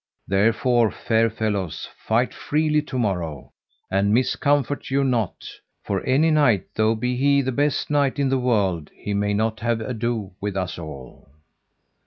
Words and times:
Therefore, 0.27 0.89
fair 0.89 1.29
fellows, 1.29 1.87
fight 1.95 2.33
freely 2.33 2.81
to 2.81 2.97
morrow, 2.97 3.51
and 3.91 4.11
miscomfort 4.11 4.89
you 4.89 5.03
nought; 5.03 5.47
for 5.83 6.03
any 6.07 6.31
knight, 6.31 6.65
though 6.73 6.95
he 6.95 6.99
be 7.17 7.41
the 7.43 7.51
best 7.51 7.91
knight 7.91 8.17
in 8.17 8.29
the 8.29 8.39
world, 8.39 8.89
he 8.95 9.13
may 9.13 9.35
not 9.35 9.59
have 9.59 9.79
ado 9.79 10.31
with 10.41 10.57
us 10.57 10.79
all. 10.79 11.29